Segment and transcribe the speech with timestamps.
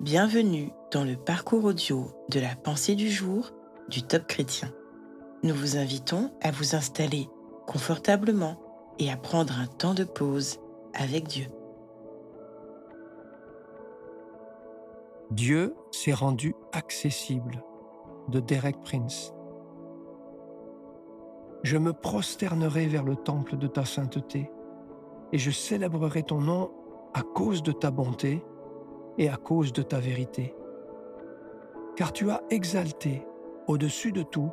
[0.00, 3.50] Bienvenue dans le parcours audio de la pensée du jour
[3.88, 4.72] du Top Chrétien.
[5.42, 7.28] Nous vous invitons à vous installer
[7.66, 8.60] confortablement
[9.00, 10.60] et à prendre un temps de pause
[10.94, 11.46] avec Dieu.
[15.32, 17.64] Dieu s'est rendu accessible
[18.28, 19.34] de Derek Prince.
[21.64, 24.48] Je me prosternerai vers le temple de ta sainteté
[25.32, 26.70] et je célébrerai ton nom
[27.14, 28.44] à cause de ta bonté
[29.18, 30.54] et à cause de ta vérité.
[31.96, 33.26] Car tu as exalté
[33.66, 34.50] au-dessus de tout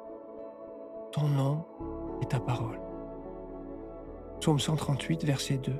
[1.12, 1.64] ton nom
[2.22, 2.80] et ta parole.
[4.40, 5.72] Psaume 138, verset 2.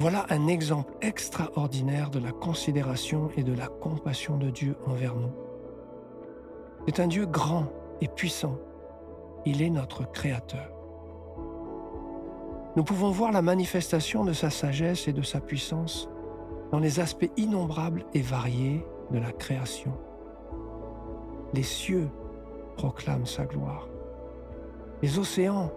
[0.00, 5.32] Voilà un exemple extraordinaire de la considération et de la compassion de Dieu envers nous.
[6.86, 7.68] C'est un Dieu grand
[8.00, 8.58] et puissant.
[9.46, 10.73] Il est notre Créateur
[12.76, 16.08] nous pouvons voir la manifestation de sa sagesse et de sa puissance
[16.72, 19.96] dans les aspects innombrables et variés de la création.
[21.52, 22.10] Les cieux
[22.76, 23.88] proclament sa gloire.
[25.02, 25.70] Les océans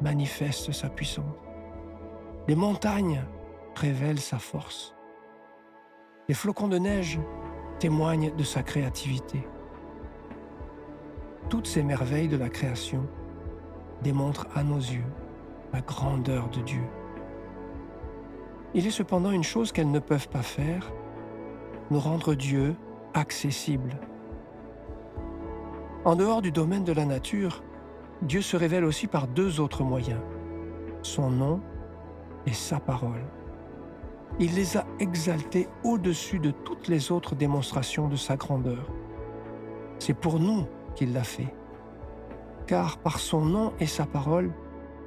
[0.00, 1.24] manifestent sa puissance.
[2.46, 3.24] Les montagnes
[3.74, 4.94] révèlent sa force.
[6.28, 7.18] Les flocons de neige
[7.80, 9.44] témoignent de sa créativité.
[11.48, 13.08] Toutes ces merveilles de la création
[14.02, 15.04] démontrent à nos yeux
[15.80, 16.84] grandeur de Dieu.
[18.74, 20.92] Il est cependant une chose qu'elles ne peuvent pas faire,
[21.90, 22.74] nous rendre Dieu
[23.14, 23.98] accessible.
[26.04, 27.62] En dehors du domaine de la nature,
[28.22, 30.20] Dieu se révèle aussi par deux autres moyens,
[31.02, 31.60] son nom
[32.46, 33.24] et sa parole.
[34.40, 38.90] Il les a exaltés au-dessus de toutes les autres démonstrations de sa grandeur.
[39.98, 41.54] C'est pour nous qu'il l'a fait,
[42.66, 44.50] car par son nom et sa parole,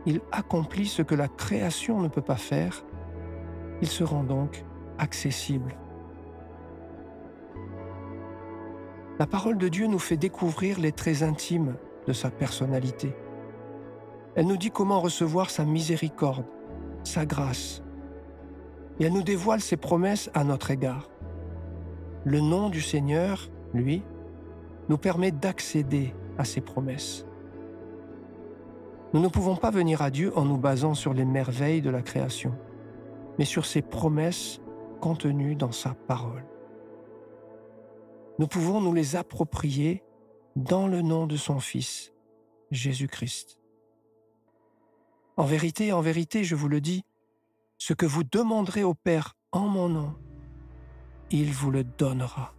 [0.08, 2.86] il accomplit ce que la création ne peut pas faire,
[3.82, 4.64] il se rend donc
[4.98, 5.76] accessible.
[9.20, 11.76] La parole de Dieu nous fait découvrir les traits intimes
[12.08, 13.14] de sa personnalité.
[14.36, 16.46] Elle nous dit comment recevoir sa miséricorde,
[17.04, 17.84] sa grâce,
[19.02, 21.10] et elle nous dévoile ses promesses à notre égard.
[22.24, 24.04] Le nom du Seigneur, lui,
[24.88, 27.27] nous permet d'accéder à ses promesses.
[29.14, 32.02] Nous ne pouvons pas venir à Dieu en nous basant sur les merveilles de la
[32.02, 32.54] création,
[33.40, 34.60] mais sur ses promesses
[35.00, 36.46] contenues dans sa parole.
[38.40, 40.04] Nous pouvons nous les approprier
[40.56, 42.14] dans le nom de son Fils,
[42.72, 43.60] Jésus-Christ.
[45.38, 47.06] En vérité, en vérité, je vous le dis,
[47.78, 50.16] ce que vous demanderez au Père en mon nom,
[51.30, 52.57] il vous le donnera.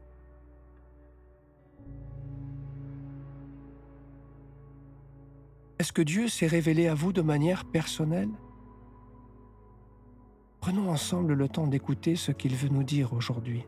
[5.79, 8.31] Est-ce que Dieu s'est révélé à vous de manière personnelle?
[10.61, 13.65] Prenons ensemble le temps d'écouter ce qu'il veut nous dire aujourd'hui.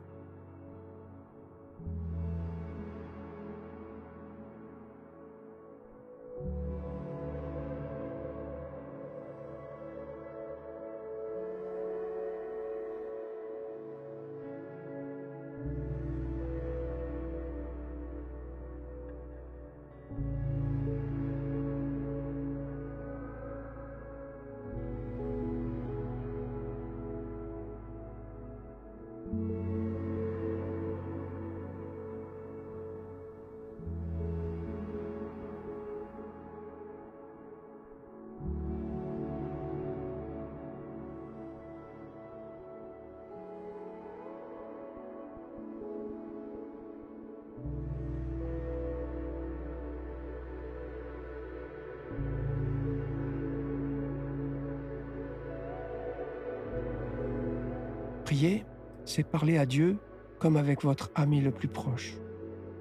[58.30, 58.64] Prier,
[59.06, 59.98] c'est parler à Dieu
[60.38, 62.16] comme avec votre ami le plus proche.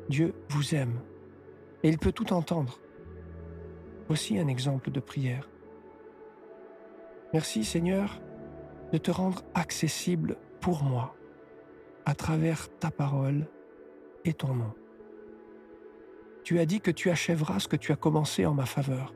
[0.08, 1.02] Dieu vous aime
[1.82, 2.80] et il peut tout entendre.
[4.08, 5.50] Voici un exemple de prière.
[7.34, 8.22] Merci Seigneur
[8.92, 11.16] de te rendre accessible pour moi
[12.06, 13.48] à travers ta parole
[14.26, 14.74] et ton nom.
[16.44, 19.16] Tu as dit que tu achèveras ce que tu as commencé en ma faveur.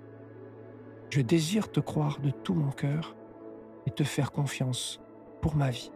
[1.12, 3.16] Je désire te croire de tout mon cœur
[3.86, 5.00] et te faire confiance
[5.40, 5.92] pour ma vie.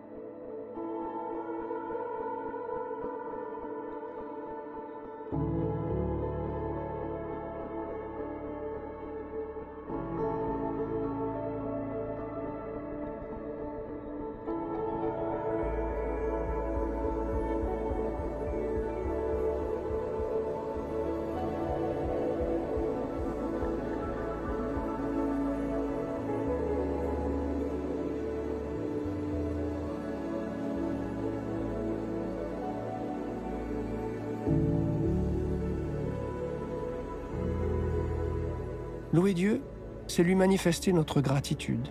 [39.17, 39.63] Louer Dieu,
[40.05, 41.87] c'est lui manifester notre gratitude.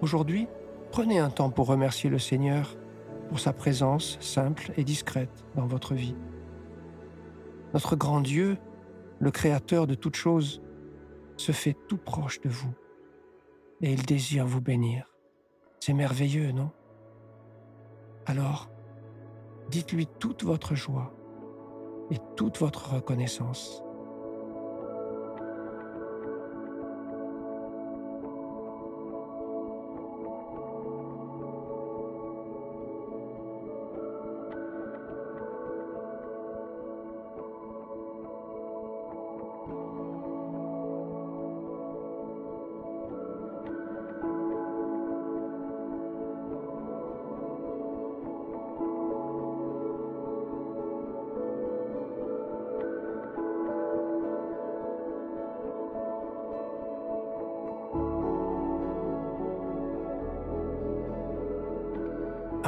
[0.00, 0.48] Aujourd'hui,
[0.90, 2.76] prenez un temps pour remercier le Seigneur
[3.28, 6.16] pour sa présence simple et discrète dans votre vie.
[7.74, 8.58] Notre grand Dieu,
[9.20, 10.60] le Créateur de toutes choses,
[11.36, 12.74] se fait tout proche de vous
[13.80, 15.14] et il désire vous bénir.
[15.78, 16.72] C'est merveilleux, non?
[18.26, 18.68] Alors,
[19.70, 21.14] dites-lui toute votre joie
[22.10, 23.84] et toute votre reconnaissance.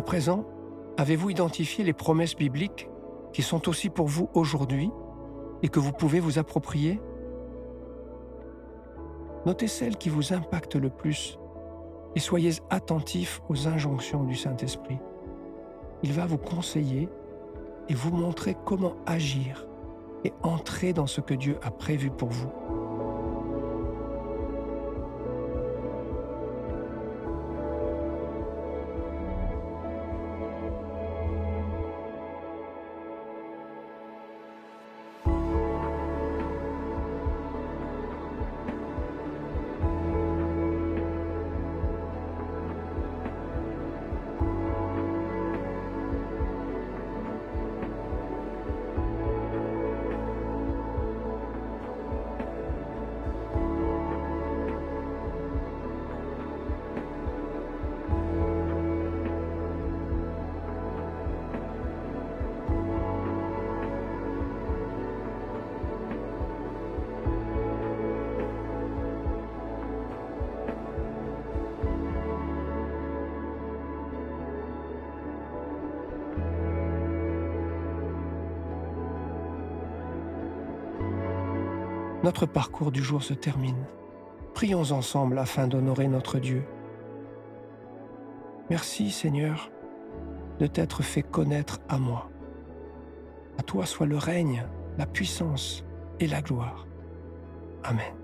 [0.01, 0.47] À présent,
[0.97, 2.89] avez-vous identifié les promesses bibliques
[3.35, 4.91] qui sont aussi pour vous aujourd'hui
[5.63, 6.99] et que vous pouvez vous approprier?
[9.45, 11.39] Notez celles qui vous impactent le plus
[12.17, 14.99] et soyez attentifs aux injonctions du Saint-Esprit.
[16.03, 17.11] Il va vous conseiller
[17.91, 19.67] et vous montrer comment agir
[20.25, 22.49] et entrer dans ce que Dieu a prévu pour vous.
[82.23, 83.87] Notre parcours du jour se termine.
[84.53, 86.65] Prions ensemble afin d'honorer notre Dieu.
[88.69, 89.71] Merci Seigneur
[90.59, 92.31] de t'être fait connaître à moi.
[93.59, 94.67] À toi soit le règne,
[94.99, 95.83] la puissance
[96.21, 96.87] et la gloire.
[97.83, 98.15] Amen.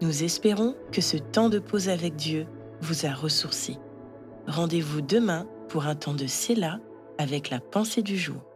[0.00, 2.46] Nous espérons que ce temps de pause avec Dieu
[2.80, 3.80] vous a ressourci.
[4.46, 6.78] Rendez-vous demain pour un temps de Séla
[7.18, 8.55] avec la pensée du jour.